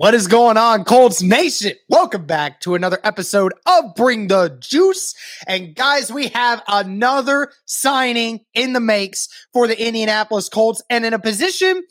What 0.00 0.14
is 0.14 0.28
going 0.28 0.56
on, 0.56 0.84
Colts 0.84 1.20
Nation? 1.20 1.72
Welcome 1.90 2.24
back 2.24 2.60
to 2.60 2.74
another 2.74 2.98
episode 3.04 3.52
of 3.66 3.94
Bring 3.94 4.28
the 4.28 4.56
Juice. 4.58 5.14
And 5.46 5.74
guys, 5.74 6.10
we 6.10 6.28
have 6.28 6.62
another 6.66 7.52
signing 7.66 8.40
in 8.54 8.72
the 8.72 8.80
makes 8.80 9.28
for 9.52 9.68
the 9.68 9.78
Indianapolis 9.78 10.48
Colts 10.48 10.82
and 10.88 11.04
in 11.04 11.12
a 11.12 11.18
position 11.18 11.82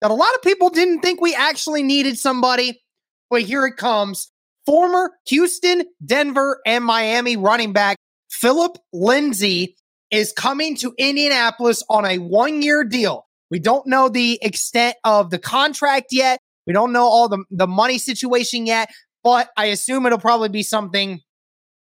that 0.00 0.10
a 0.10 0.14
lot 0.14 0.34
of 0.34 0.40
people 0.40 0.70
didn't 0.70 1.00
think 1.00 1.20
we 1.20 1.34
actually 1.34 1.82
needed 1.82 2.18
somebody. 2.18 2.80
But 3.28 3.42
here 3.42 3.66
it 3.66 3.76
comes. 3.76 4.32
Former 4.64 5.12
Houston, 5.26 5.84
Denver, 6.02 6.62
and 6.64 6.82
Miami 6.82 7.36
running 7.36 7.74
back 7.74 7.98
Phillip 8.30 8.78
Lindsay 8.94 9.76
is 10.10 10.32
coming 10.32 10.76
to 10.76 10.94
Indianapolis 10.96 11.82
on 11.90 12.06
a 12.06 12.16
one 12.16 12.62
year 12.62 12.84
deal. 12.84 13.26
We 13.50 13.58
don't 13.58 13.86
know 13.86 14.08
the 14.08 14.38
extent 14.40 14.96
of 15.04 15.28
the 15.28 15.38
contract 15.38 16.06
yet. 16.10 16.40
We 16.70 16.74
don't 16.74 16.92
know 16.92 17.02
all 17.02 17.28
the, 17.28 17.42
the 17.50 17.66
money 17.66 17.98
situation 17.98 18.64
yet, 18.64 18.90
but 19.24 19.48
I 19.56 19.66
assume 19.66 20.06
it'll 20.06 20.20
probably 20.20 20.50
be 20.50 20.62
something 20.62 21.18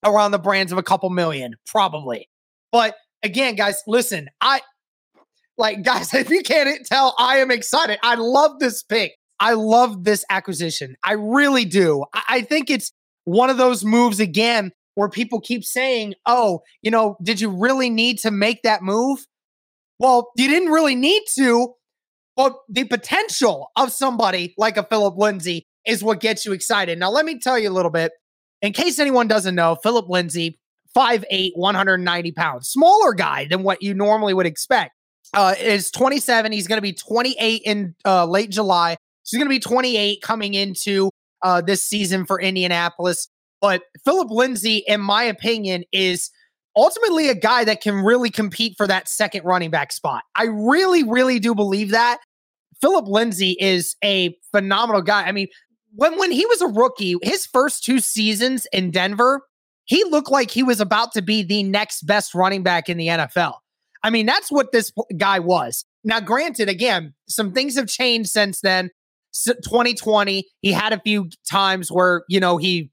around 0.05 0.31
the 0.31 0.39
brands 0.39 0.71
of 0.71 0.77
a 0.77 0.81
couple 0.81 1.09
million, 1.09 1.55
probably. 1.65 2.29
But 2.71 2.95
again, 3.21 3.55
guys, 3.55 3.83
listen, 3.85 4.29
I 4.39 4.61
like 5.57 5.83
guys, 5.83 6.13
if 6.13 6.29
you 6.29 6.41
can't 6.41 6.85
tell, 6.85 7.15
I 7.19 7.39
am 7.39 7.51
excited. 7.51 7.99
I 8.01 8.15
love 8.15 8.59
this 8.59 8.81
pick. 8.81 9.11
I 9.41 9.55
love 9.55 10.05
this 10.05 10.23
acquisition. 10.29 10.95
I 11.03 11.15
really 11.15 11.65
do. 11.65 12.05
I, 12.13 12.21
I 12.29 12.41
think 12.43 12.69
it's 12.69 12.93
one 13.25 13.49
of 13.49 13.57
those 13.57 13.83
moves 13.83 14.21
again 14.21 14.71
where 14.95 15.09
people 15.09 15.41
keep 15.41 15.65
saying, 15.65 16.13
oh, 16.25 16.61
you 16.81 16.91
know, 16.91 17.17
did 17.21 17.41
you 17.41 17.49
really 17.49 17.89
need 17.89 18.19
to 18.19 18.31
make 18.31 18.61
that 18.63 18.83
move? 18.83 19.19
Well, 19.99 20.29
you 20.37 20.47
didn't 20.47 20.69
really 20.69 20.95
need 20.95 21.23
to, 21.35 21.73
but 22.37 22.55
the 22.69 22.83
potential 22.85 23.71
of 23.75 23.91
somebody 23.91 24.53
like 24.57 24.77
a 24.77 24.83
Phillip 24.83 25.17
Lindsay 25.17 25.65
is 25.85 26.03
what 26.03 26.21
gets 26.21 26.45
you 26.45 26.53
excited. 26.53 26.99
Now, 26.99 27.09
let 27.09 27.25
me 27.25 27.39
tell 27.39 27.57
you 27.57 27.69
a 27.69 27.73
little 27.73 27.91
bit. 27.91 28.11
In 28.61 28.73
case 28.73 28.99
anyone 28.99 29.27
doesn't 29.27 29.55
know, 29.55 29.75
Phillip 29.81 30.07
Lindsay, 30.07 30.59
5'8, 30.95 31.51
190 31.55 32.31
pounds, 32.33 32.69
smaller 32.69 33.13
guy 33.13 33.45
than 33.45 33.63
what 33.63 33.81
you 33.81 33.95
normally 33.95 34.35
would 34.35 34.45
expect. 34.45 34.91
Uh, 35.33 35.55
is 35.59 35.91
27. 35.91 36.51
He's 36.51 36.67
going 36.67 36.77
to 36.77 36.81
be 36.81 36.93
28 36.93 37.61
in 37.65 37.95
uh, 38.05 38.25
late 38.25 38.51
July. 38.51 38.95
So 39.23 39.35
he's 39.35 39.43
going 39.43 39.49
to 39.49 39.55
be 39.55 39.59
28 39.59 40.21
coming 40.21 40.53
into 40.53 41.09
uh, 41.41 41.61
this 41.61 41.83
season 41.83 42.25
for 42.25 42.39
Indianapolis. 42.39 43.27
But 43.59 43.81
Phillip 44.05 44.29
Lindsay, 44.29 44.83
in 44.87 45.01
my 45.01 45.23
opinion, 45.23 45.83
is 45.91 46.29
ultimately 46.77 47.27
a 47.29 47.35
guy 47.35 47.65
that 47.65 47.81
can 47.81 47.95
really 47.95 48.29
compete 48.29 48.75
for 48.77 48.87
that 48.87 49.09
second 49.09 49.43
running 49.43 49.71
back 49.71 49.91
spot. 49.91 50.23
I 50.35 50.45
really, 50.45 51.03
really 51.03 51.39
do 51.39 51.55
believe 51.55 51.91
that. 51.91 52.19
Phillip 52.81 53.07
Lindsay 53.07 53.55
is 53.59 53.95
a 54.03 54.37
phenomenal 54.51 55.01
guy. 55.01 55.23
I 55.23 55.31
mean, 55.31 55.47
when 55.95 56.17
when 56.19 56.31
he 56.31 56.45
was 56.45 56.61
a 56.61 56.67
rookie, 56.67 57.15
his 57.23 57.45
first 57.45 57.83
two 57.83 57.99
seasons 57.99 58.67
in 58.71 58.91
Denver, 58.91 59.41
he 59.85 60.03
looked 60.03 60.29
like 60.29 60.51
he 60.51 60.63
was 60.63 60.79
about 60.79 61.13
to 61.13 61.21
be 61.21 61.43
the 61.43 61.63
next 61.63 62.03
best 62.03 62.35
running 62.35 62.63
back 62.63 62.89
in 62.89 62.97
the 62.97 63.07
NFL. 63.07 63.55
I 64.03 64.09
mean, 64.09 64.25
that's 64.25 64.51
what 64.51 64.71
this 64.71 64.91
guy 65.17 65.39
was. 65.39 65.85
Now, 66.03 66.19
granted, 66.19 66.69
again, 66.69 67.13
some 67.27 67.51
things 67.51 67.75
have 67.75 67.87
changed 67.87 68.29
since 68.29 68.61
then. 68.61 68.91
2020, 69.45 70.47
he 70.61 70.71
had 70.71 70.93
a 70.93 71.01
few 71.01 71.29
times 71.49 71.91
where, 71.91 72.23
you 72.29 72.39
know, 72.39 72.57
he 72.57 72.91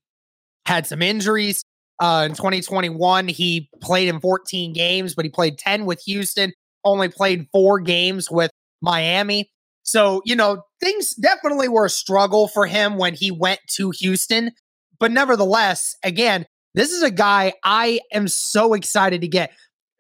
had 0.67 0.87
some 0.87 1.03
injuries. 1.03 1.63
Uh, 2.01 2.27
in 2.29 2.35
2021, 2.35 3.29
he 3.29 3.69
played 3.81 4.09
in 4.09 4.21
14 4.21 4.73
games, 4.73 5.15
but 5.15 5.25
he 5.25 5.31
played 5.31 5.59
10 5.59 5.87
with 5.87 6.01
Houston, 6.03 6.53
only 6.85 7.09
played 7.09 7.47
four 7.53 7.79
games 7.81 8.31
with 8.31 8.51
Miami. 8.83 9.51
So, 9.85 10.23
you 10.25 10.35
know, 10.35 10.63
things 10.81 11.15
definitely 11.15 11.69
were 11.69 11.87
a 11.87 11.91
struggle 11.91 12.49
for 12.49 12.67
him 12.67 12.97
when 12.97 13.15
he 13.15 13.31
went 13.31 13.61
to 13.77 13.91
Houston. 13.91 14.51
But 14.99 15.13
nevertheless, 15.13 15.95
again, 16.03 16.47
this 16.75 16.91
is 16.91 17.03
a 17.03 17.11
guy 17.11 17.53
I 17.63 18.01
am 18.13 18.27
so 18.27 18.75
excited 18.75 19.21
to 19.21 19.29
get. 19.29 19.53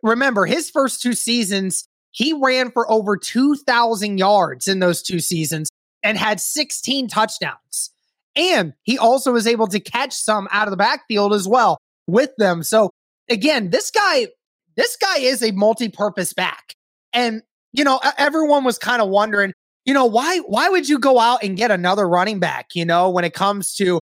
Remember, 0.02 0.46
his 0.46 0.70
first 0.70 1.02
two 1.02 1.12
seasons, 1.12 1.86
he 2.10 2.32
ran 2.32 2.70
for 2.70 2.90
over 2.90 3.16
2,000 3.16 4.18
yards 4.18 4.68
in 4.68 4.80
those 4.80 5.02
two 5.02 5.20
seasons 5.20 5.68
and 6.02 6.18
had 6.18 6.40
16 6.40 7.08
touchdowns. 7.08 7.90
And 8.36 8.72
he 8.82 8.98
also 8.98 9.32
was 9.32 9.46
able 9.46 9.68
to 9.68 9.80
catch 9.80 10.12
some 10.12 10.48
out 10.50 10.66
of 10.66 10.72
the 10.72 10.76
backfield 10.76 11.32
as 11.32 11.46
well 11.46 11.78
with 12.06 12.30
them. 12.36 12.62
So, 12.62 12.90
again, 13.30 13.70
this 13.70 13.90
guy, 13.90 14.28
this 14.76 14.96
guy 14.96 15.18
is 15.18 15.42
a 15.42 15.52
multi-purpose 15.52 16.32
back. 16.32 16.74
And 17.12 17.42
you 17.74 17.82
know, 17.82 18.00
everyone 18.16 18.62
was 18.62 18.78
kind 18.78 19.02
of 19.02 19.08
wondering, 19.08 19.52
you 19.84 19.92
know, 19.92 20.06
why 20.06 20.38
why 20.38 20.68
would 20.68 20.88
you 20.88 20.98
go 20.98 21.18
out 21.18 21.42
and 21.42 21.56
get 21.56 21.70
another 21.70 22.08
running 22.08 22.40
back, 22.40 22.70
you 22.74 22.84
know, 22.84 23.10
when 23.10 23.24
it 23.24 23.34
comes 23.34 23.74
to 23.76 24.00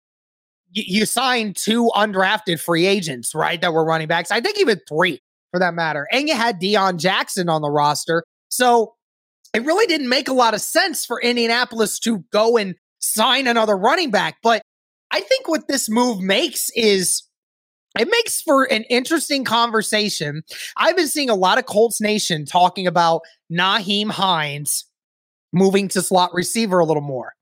you, 0.71 0.85
you 0.87 1.07
signed 1.07 1.57
two 1.57 1.91
undrafted 1.95 2.61
free 2.61 2.87
agents, 2.87 3.35
right? 3.35 3.61
That 3.61 3.73
were 3.73 3.85
running 3.85 4.09
backs. 4.09 4.31
I 4.31 4.41
think 4.41 4.59
even 4.59 4.81
three 4.89 5.21
for 5.53 5.61
that 5.61 5.75
matter. 5.75 6.07
And 6.13 6.29
you 6.29 6.35
had 6.35 6.61
Deon 6.61 6.99
Jackson 6.99 7.49
on 7.49 7.63
the 7.63 7.71
roster. 7.71 8.25
So 8.49 8.95
it 9.55 9.65
really 9.65 9.87
didn't 9.87 10.09
make 10.09 10.29
a 10.29 10.35
lot 10.35 10.55
of 10.55 10.61
sense 10.61 11.07
for 11.07 11.21
Indianapolis 11.21 11.99
to 12.01 12.25
go 12.33 12.57
and 12.57 12.75
sign 12.99 13.47
another 13.47 13.77
running 13.77 14.11
back. 14.11 14.37
But 14.43 14.63
I 15.11 15.21
think 15.21 15.49
what 15.49 15.69
this 15.69 15.89
move 15.89 16.21
makes 16.21 16.71
is 16.75 17.23
it 17.99 18.09
makes 18.11 18.43
for 18.43 18.65
an 18.65 18.85
interesting 18.85 19.45
conversation. 19.45 20.43
I've 20.77 20.97
been 20.97 21.09
seeing 21.09 21.31
a 21.31 21.35
lot 21.35 21.59
of 21.59 21.67
Colts 21.67 22.01
Nation 22.01 22.45
talking 22.45 22.87
about 22.87 23.23
Nyheim 23.51 24.11
Hines 24.11 24.85
moving 25.53 25.89
to 25.89 26.03
slot 26.03 26.33
receiver 26.35 26.79
a 26.79 26.85
little 26.85 27.03
more. 27.03 27.35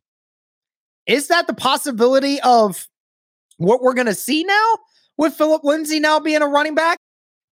Is 1.07 1.29
that 1.29 1.47
the 1.47 1.55
possibility 1.55 2.41
of 2.41 2.89
what 3.59 3.83
we're 3.83 3.95
going 3.95 4.07
to 4.07 4.15
see 4.15 4.45
now 4.45 4.75
with 5.17 5.35
Phillip 5.35 5.65
Lindsay 5.65 6.01
now 6.01 6.21
being 6.21 6.43
a 6.43 6.47
running 6.47 6.75
back? 6.75 6.99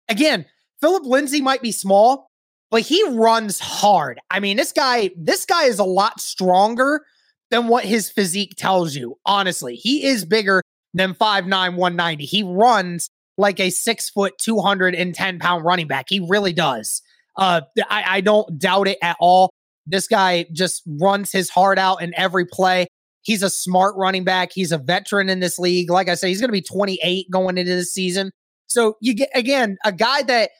Again, 0.09 0.45
Phillip 0.81 1.03
Lindsay 1.05 1.41
might 1.41 1.61
be 1.61 1.71
small, 1.71 2.27
but 2.71 2.81
he 2.81 3.03
runs 3.09 3.59
hard. 3.59 4.19
I 4.29 4.39
mean, 4.39 4.57
this 4.57 4.71
guy, 4.71 5.11
this 5.15 5.45
guy 5.45 5.65
is 5.65 5.79
a 5.79 5.83
lot 5.83 6.19
stronger 6.19 7.05
than 7.51 7.67
what 7.67 7.85
his 7.85 8.09
physique 8.09 8.55
tells 8.57 8.95
you. 8.95 9.15
Honestly, 9.25 9.75
he 9.75 10.05
is 10.05 10.25
bigger 10.25 10.61
than 10.93 11.13
5'9, 11.13 11.47
190. 11.49 12.25
He 12.25 12.43
runs 12.43 13.09
like 13.37 13.59
a 13.59 13.69
six 13.69 14.09
foot, 14.09 14.33
210 14.39 15.39
pound 15.39 15.65
running 15.65 15.87
back. 15.87 16.05
He 16.09 16.25
really 16.27 16.53
does. 16.53 17.01
Uh, 17.37 17.61
I, 17.89 18.03
I 18.07 18.21
don't 18.21 18.59
doubt 18.59 18.87
it 18.87 18.97
at 19.01 19.17
all. 19.19 19.51
This 19.85 20.07
guy 20.07 20.45
just 20.53 20.83
runs 20.99 21.31
his 21.31 21.49
heart 21.49 21.77
out 21.77 22.01
in 22.01 22.13
every 22.15 22.45
play. 22.45 22.87
He's 23.21 23.43
a 23.43 23.49
smart 23.49 23.95
running 23.97 24.23
back. 24.23 24.51
He's 24.53 24.71
a 24.71 24.77
veteran 24.77 25.29
in 25.29 25.39
this 25.39 25.57
league. 25.57 25.89
Like 25.89 26.09
I 26.09 26.15
said, 26.15 26.27
he's 26.27 26.41
going 26.41 26.49
to 26.49 26.53
be 26.53 26.61
28 26.61 27.29
going 27.31 27.57
into 27.57 27.73
this 27.73 27.93
season. 27.93 28.31
So 28.67 28.97
you 29.01 29.13
get 29.13 29.29
again 29.33 29.77
a 29.85 29.91
guy 29.91 30.23
that 30.23 30.51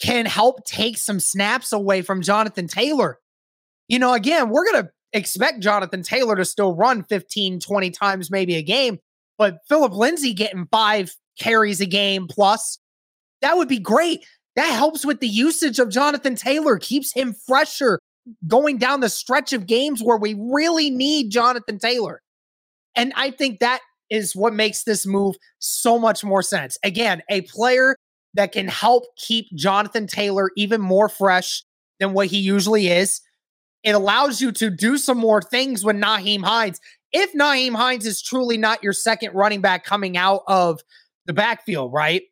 can 0.00 0.26
help 0.26 0.64
take 0.64 0.98
some 0.98 1.20
snaps 1.20 1.72
away 1.72 2.02
from 2.02 2.22
Jonathan 2.22 2.66
Taylor. 2.66 3.18
You 3.88 3.98
know, 3.98 4.12
again, 4.12 4.48
we're 4.48 4.64
going 4.70 4.84
to 4.84 4.90
expect 5.12 5.60
Jonathan 5.60 6.02
Taylor 6.02 6.36
to 6.36 6.44
still 6.44 6.74
run 6.74 7.04
15, 7.04 7.60
20 7.60 7.90
times 7.90 8.30
maybe 8.30 8.56
a 8.56 8.62
game, 8.62 8.98
but 9.38 9.58
Phillip 9.68 9.92
Lindsay 9.92 10.32
getting 10.34 10.66
five 10.70 11.14
carries 11.38 11.80
a 11.80 11.86
game 11.86 12.26
plus, 12.28 12.78
that 13.40 13.56
would 13.56 13.68
be 13.68 13.78
great. 13.78 14.26
That 14.56 14.72
helps 14.72 15.04
with 15.04 15.20
the 15.20 15.28
usage 15.28 15.78
of 15.78 15.90
Jonathan 15.90 16.34
Taylor, 16.34 16.78
keeps 16.78 17.12
him 17.12 17.34
fresher 17.46 18.00
going 18.46 18.78
down 18.78 19.00
the 19.00 19.08
stretch 19.08 19.52
of 19.52 19.66
games 19.66 20.02
where 20.02 20.16
we 20.16 20.34
really 20.38 20.90
need 20.90 21.30
Jonathan 21.30 21.78
Taylor. 21.78 22.22
And 22.96 23.12
I 23.16 23.30
think 23.30 23.60
that 23.60 23.80
is 24.10 24.36
what 24.36 24.54
makes 24.54 24.84
this 24.84 25.06
move 25.06 25.36
so 25.58 25.98
much 25.98 26.24
more 26.24 26.42
sense. 26.42 26.78
Again, 26.82 27.22
a 27.28 27.42
player 27.42 27.96
that 28.34 28.52
can 28.52 28.68
help 28.68 29.04
keep 29.16 29.46
Jonathan 29.54 30.06
Taylor 30.06 30.50
even 30.56 30.80
more 30.80 31.08
fresh 31.08 31.62
than 32.00 32.12
what 32.12 32.26
he 32.26 32.38
usually 32.38 32.88
is. 32.88 33.20
It 33.82 33.94
allows 33.94 34.40
you 34.40 34.50
to 34.52 34.70
do 34.70 34.98
some 34.98 35.18
more 35.18 35.42
things 35.42 35.84
with 35.84 35.96
Nyheim 35.96 36.42
Hines. 36.42 36.80
If 37.12 37.32
Nyheim 37.34 37.74
Hines 37.74 38.06
is 38.06 38.22
truly 38.22 38.56
not 38.56 38.82
your 38.82 38.92
second 38.92 39.34
running 39.34 39.60
back 39.60 39.84
coming 39.84 40.16
out 40.16 40.42
of 40.48 40.80
the 41.26 41.32
backfield, 41.32 41.92
right? 41.92 42.22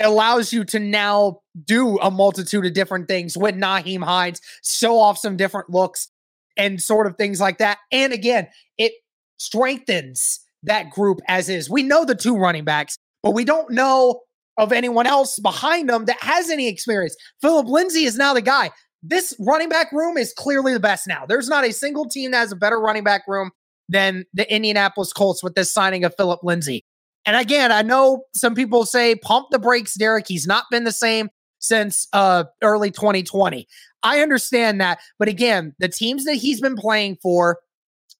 Allows 0.00 0.52
you 0.52 0.64
to 0.64 0.78
now 0.80 1.40
do 1.64 1.98
a 1.98 2.10
multitude 2.10 2.66
of 2.66 2.72
different 2.74 3.06
things 3.06 3.36
with 3.36 3.54
Nyheim 3.54 4.02
Hines, 4.02 4.40
show 4.64 4.98
off 4.98 5.18
some 5.18 5.36
different 5.36 5.70
looks 5.70 6.08
and 6.56 6.80
sort 6.80 7.06
of 7.06 7.16
things 7.16 7.40
like 7.40 7.58
that. 7.58 7.78
And 7.92 8.12
again, 8.12 8.48
it 8.76 8.92
strengthens 9.38 10.40
that 10.64 10.90
group 10.90 11.20
as 11.28 11.48
is. 11.48 11.70
We 11.70 11.82
know 11.82 12.04
the 12.04 12.14
two 12.14 12.36
running 12.36 12.64
backs, 12.64 12.98
but 13.22 13.32
we 13.32 13.44
don't 13.44 13.70
know 13.70 14.20
of 14.56 14.72
anyone 14.72 15.06
else 15.06 15.38
behind 15.38 15.88
them 15.88 16.06
that 16.06 16.20
has 16.22 16.50
any 16.50 16.68
experience. 16.68 17.16
Phillip 17.40 17.66
Lindsay 17.66 18.04
is 18.04 18.16
now 18.16 18.34
the 18.34 18.42
guy. 18.42 18.70
This 19.02 19.34
running 19.38 19.68
back 19.68 19.92
room 19.92 20.16
is 20.16 20.32
clearly 20.32 20.72
the 20.72 20.80
best 20.80 21.06
now. 21.06 21.26
There's 21.26 21.48
not 21.48 21.64
a 21.64 21.72
single 21.72 22.08
team 22.08 22.30
that 22.30 22.38
has 22.38 22.52
a 22.52 22.56
better 22.56 22.80
running 22.80 23.04
back 23.04 23.22
room 23.28 23.50
than 23.88 24.24
the 24.32 24.50
Indianapolis 24.52 25.12
Colts 25.12 25.42
with 25.42 25.54
this 25.54 25.70
signing 25.70 26.04
of 26.04 26.14
Phillip 26.16 26.40
Lindsay. 26.42 26.84
And 27.26 27.36
again, 27.36 27.72
I 27.72 27.82
know 27.82 28.24
some 28.34 28.54
people 28.54 28.84
say 28.84 29.14
pump 29.14 29.48
the 29.50 29.58
brakes, 29.58 29.94
Derek. 29.94 30.28
He's 30.28 30.46
not 30.46 30.64
been 30.70 30.84
the 30.84 30.92
same 30.92 31.30
since 31.58 32.06
uh, 32.12 32.44
early 32.62 32.90
2020. 32.90 33.66
I 34.02 34.20
understand 34.20 34.80
that. 34.80 34.98
But 35.18 35.28
again, 35.28 35.74
the 35.78 35.88
teams 35.88 36.24
that 36.26 36.34
he's 36.34 36.60
been 36.60 36.76
playing 36.76 37.16
for 37.22 37.58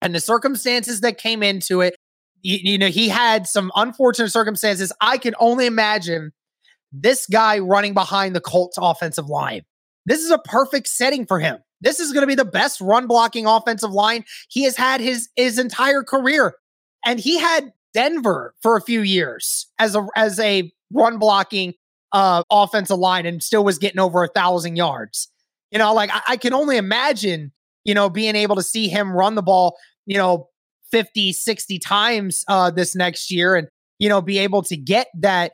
and 0.01 0.15
the 0.15 0.21
circumstances 0.21 1.03
that 1.03 1.19
came 1.19 1.43
into 1.43 1.83
it, 1.83 1.97
you, 2.41 2.73
you 2.73 2.79
know, 2.79 2.89
he 2.89 3.09
had 3.09 3.47
some 3.47 3.71
unfortunate 3.77 4.31
circumstances. 4.31 4.93
I 5.01 5.19
can 5.19 5.35
only 5.39 5.67
imagine 5.67 6.33
this 6.91 7.27
guy 7.27 7.59
running 7.59 7.93
behind 7.93 8.35
the 8.35 8.41
Colts 8.41 8.79
offensive 8.81 9.29
line. 9.29 9.63
This 10.07 10.21
is 10.21 10.31
a 10.31 10.39
perfect 10.39 10.89
setting 10.89 11.27
for 11.27 11.39
him. 11.39 11.59
This 11.81 12.01
is 12.01 12.13
going 12.13 12.23
to 12.23 12.27
be 12.27 12.35
the 12.35 12.45
best 12.45 12.81
run 12.81 13.07
blocking 13.07 13.47
offensive 13.47 13.91
line 13.91 14.25
he 14.49 14.65
has 14.65 14.77
had 14.77 15.01
his 15.01 15.29
his 15.37 15.59
entire 15.59 16.03
career. 16.03 16.55
And 17.05 17.21
he 17.21 17.39
had 17.39 17.73
Denver 17.95 18.55
for 18.61 18.77
a 18.77 18.81
few 18.81 19.01
years 19.01 19.67
as 19.79 19.95
a 19.95 20.07
as 20.17 20.39
a 20.41 20.71
run 20.93 21.19
blocking 21.19 21.75
uh, 22.13 22.43
offensive 22.51 22.99
line 22.99 23.27
and 23.27 23.43
still 23.43 23.65
was 23.65 23.79
getting 23.79 24.01
over 24.01 24.23
a 24.23 24.29
thousand 24.29 24.77
yards. 24.77 25.31
You 25.71 25.79
know, 25.79 25.95
like 25.95 26.11
I, 26.13 26.21
I 26.29 26.37
can 26.37 26.53
only 26.53 26.77
imagine, 26.77 27.53
you 27.85 27.95
know, 27.95 28.09
being 28.11 28.37
able 28.37 28.57
to 28.57 28.63
see 28.63 28.89
him 28.89 29.13
run 29.13 29.35
the 29.35 29.43
ball, 29.43 29.77
you 30.07 30.17
know, 30.17 30.49
50, 30.93 31.33
60 31.33 31.79
times 31.81 32.45
uh, 32.47 32.71
this 32.71 32.95
next 32.95 33.31
year 33.31 33.57
and, 33.57 33.67
you 33.99 34.09
know, 34.09 34.21
be 34.21 34.39
able 34.39 34.63
to 34.63 34.77
get 34.77 35.09
that 35.19 35.53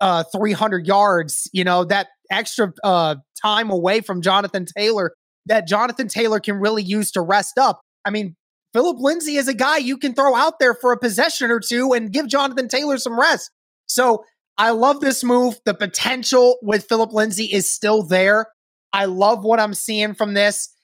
uh, 0.00 0.24
300 0.32 0.86
yards, 0.86 1.50
you 1.52 1.64
know, 1.64 1.84
that 1.84 2.08
extra 2.30 2.72
uh, 2.84 3.16
time 3.42 3.70
away 3.70 4.00
from 4.00 4.22
Jonathan 4.22 4.64
Taylor 4.64 5.12
that 5.48 5.66
Jonathan 5.66 6.08
Taylor 6.08 6.40
can 6.40 6.56
really 6.56 6.82
use 6.82 7.10
to 7.12 7.20
rest 7.20 7.58
up. 7.58 7.80
I 8.04 8.10
mean, 8.10 8.36
Phillip 8.72 8.98
Lindsay 8.98 9.36
is 9.36 9.48
a 9.48 9.54
guy 9.54 9.78
you 9.78 9.96
can 9.96 10.14
throw 10.14 10.34
out 10.34 10.58
there 10.58 10.74
for 10.74 10.92
a 10.92 10.98
possession 10.98 11.50
or 11.50 11.60
two 11.60 11.92
and 11.92 12.12
give 12.12 12.28
Jonathan 12.28 12.68
Taylor 12.68 12.98
some 12.98 13.18
rest. 13.18 13.50
So 13.86 14.24
I 14.58 14.70
love 14.70 15.00
this 15.00 15.24
move. 15.24 15.58
The 15.64 15.74
potential 15.74 16.58
with 16.62 16.86
Phillip 16.88 17.12
Lindsay 17.12 17.44
is 17.44 17.70
still 17.70 18.02
there. 18.02 18.46
I 18.92 19.06
love 19.06 19.44
what 19.44 19.60
I'm 19.60 19.74
seeing 19.74 20.14
from 20.14 20.34
this. 20.34 20.74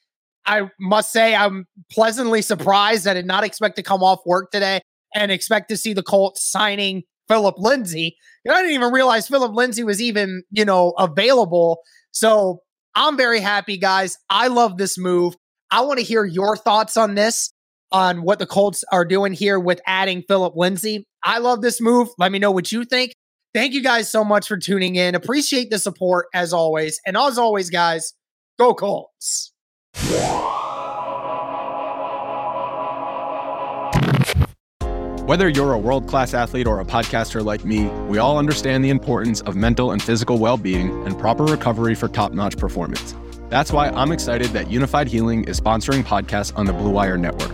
I 0.46 0.68
must 0.78 1.12
say, 1.12 1.34
I'm 1.34 1.66
pleasantly 1.90 2.42
surprised. 2.42 3.06
I 3.06 3.14
did 3.14 3.26
not 3.26 3.44
expect 3.44 3.76
to 3.76 3.82
come 3.82 4.02
off 4.02 4.20
work 4.26 4.50
today 4.50 4.80
and 5.14 5.32
expect 5.32 5.70
to 5.70 5.76
see 5.76 5.94
the 5.94 6.02
Colts 6.02 6.44
signing 6.44 7.02
Phillip 7.28 7.56
Lindsay. 7.58 8.16
I 8.48 8.60
didn't 8.60 8.72
even 8.72 8.92
realize 8.92 9.28
Phillip 9.28 9.54
Lindsay 9.54 9.84
was 9.84 10.02
even, 10.02 10.42
you 10.50 10.64
know, 10.66 10.90
available. 10.98 11.80
So 12.10 12.60
I'm 12.94 13.16
very 13.16 13.40
happy, 13.40 13.78
guys. 13.78 14.18
I 14.28 14.48
love 14.48 14.76
this 14.76 14.98
move. 14.98 15.34
I 15.70 15.80
want 15.80 15.98
to 15.98 16.04
hear 16.04 16.24
your 16.24 16.56
thoughts 16.56 16.96
on 16.98 17.14
this 17.14 17.53
on 17.94 18.22
what 18.22 18.40
the 18.40 18.46
Colts 18.46 18.84
are 18.90 19.04
doing 19.04 19.32
here 19.32 19.58
with 19.58 19.80
adding 19.86 20.22
Phillip 20.26 20.56
Lindsay. 20.56 21.06
I 21.22 21.38
love 21.38 21.62
this 21.62 21.80
move. 21.80 22.08
Let 22.18 22.32
me 22.32 22.40
know 22.40 22.50
what 22.50 22.72
you 22.72 22.84
think. 22.84 23.12
Thank 23.54 23.72
you 23.72 23.82
guys 23.82 24.10
so 24.10 24.24
much 24.24 24.48
for 24.48 24.56
tuning 24.56 24.96
in. 24.96 25.14
Appreciate 25.14 25.70
the 25.70 25.78
support 25.78 26.26
as 26.34 26.52
always. 26.52 27.00
And 27.06 27.16
as 27.16 27.38
always, 27.38 27.70
guys, 27.70 28.12
go 28.58 28.74
Colts. 28.74 29.52
Whether 35.26 35.48
you're 35.48 35.72
a 35.72 35.78
world 35.78 36.08
class 36.08 36.34
athlete 36.34 36.66
or 36.66 36.80
a 36.80 36.84
podcaster 36.84 37.42
like 37.42 37.64
me, 37.64 37.86
we 38.08 38.18
all 38.18 38.38
understand 38.38 38.84
the 38.84 38.90
importance 38.90 39.40
of 39.42 39.54
mental 39.54 39.92
and 39.92 40.02
physical 40.02 40.38
well 40.38 40.56
being 40.56 40.90
and 41.06 41.16
proper 41.16 41.44
recovery 41.44 41.94
for 41.94 42.08
top 42.08 42.32
notch 42.32 42.58
performance. 42.58 43.14
That's 43.50 43.72
why 43.72 43.90
I'm 43.90 44.10
excited 44.10 44.48
that 44.48 44.66
Unifyd 44.66 45.06
Healing 45.06 45.44
is 45.44 45.60
sponsoring 45.60 46.02
podcasts 46.02 46.52
on 46.58 46.66
the 46.66 46.72
Blue 46.72 46.90
Wire 46.90 47.16
Network. 47.16 47.53